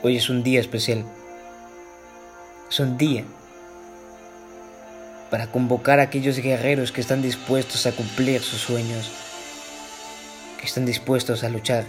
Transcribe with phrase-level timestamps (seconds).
[0.00, 1.04] Hoy es un día especial.
[2.70, 3.24] Es un día
[5.28, 9.10] para convocar a aquellos guerreros que están dispuestos a cumplir sus sueños,
[10.60, 11.84] que están dispuestos a luchar,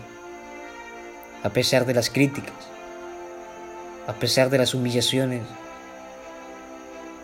[1.43, 2.55] a pesar de las críticas,
[4.07, 5.43] a pesar de las humillaciones,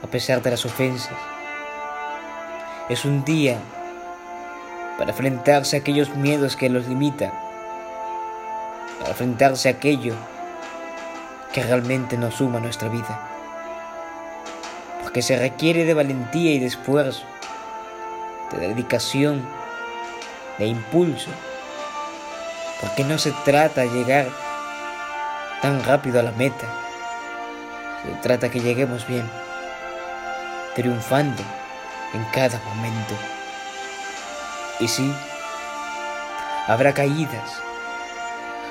[0.03, 1.17] a pesar de las ofensas.
[2.89, 3.57] Es un día
[4.99, 7.31] para enfrentarse a aquellos miedos que los limitan,
[8.99, 10.13] para enfrentarse a aquello
[11.55, 13.17] que realmente nos suma a nuestra vida.
[15.01, 17.23] Porque se requiere de valentía y de esfuerzo,
[18.51, 19.47] de dedicación,
[20.57, 21.29] de impulso.
[22.81, 24.27] Porque no se trata de llegar
[25.61, 26.67] tan rápido a la meta.
[28.03, 29.25] Se trata que lleguemos bien,
[30.75, 31.41] triunfando
[32.13, 33.13] en cada momento.
[34.81, 35.09] Y sí,
[36.67, 37.61] habrá caídas,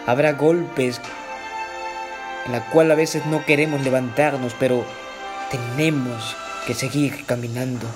[0.06, 1.00] habrá golpes
[2.46, 4.84] en la cual a veces no queremos levantarnos, pero
[5.50, 7.86] tenemos que seguir caminando.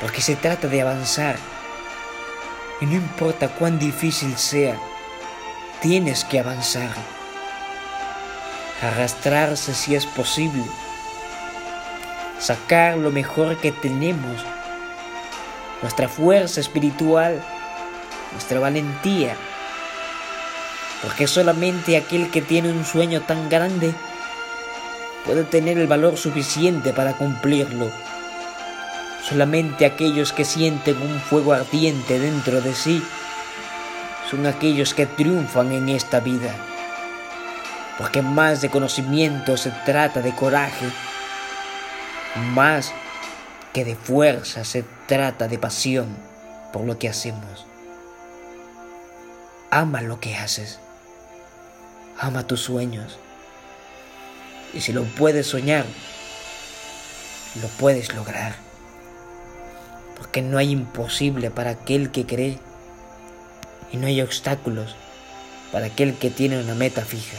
[0.00, 1.36] Porque se trata de avanzar.
[2.80, 4.78] Y no importa cuán difícil sea,
[5.80, 6.94] tienes que avanzar.
[8.82, 10.64] Arrastrarse si es posible.
[12.38, 14.44] Sacar lo mejor que tenemos.
[15.82, 17.42] Nuestra fuerza espiritual.
[18.32, 19.36] Nuestra valentía
[21.02, 23.94] porque solamente aquel que tiene un sueño tan grande
[25.24, 27.90] puede tener el valor suficiente para cumplirlo.
[29.28, 33.02] Solamente aquellos que sienten un fuego ardiente dentro de sí
[34.30, 36.54] son aquellos que triunfan en esta vida.
[37.98, 40.86] Porque más de conocimiento se trata de coraje,
[42.54, 42.92] más
[43.72, 46.08] que de fuerza se trata de pasión
[46.72, 47.66] por lo que hacemos.
[49.70, 50.80] Ama lo que haces.
[52.22, 53.18] Ama tus sueños.
[54.74, 55.86] Y si lo puedes soñar,
[57.62, 58.54] lo puedes lograr.
[60.18, 62.58] Porque no hay imposible para aquel que cree.
[63.90, 64.94] Y no hay obstáculos
[65.72, 67.38] para aquel que tiene una meta fija.